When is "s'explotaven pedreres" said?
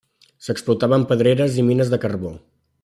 0.45-1.61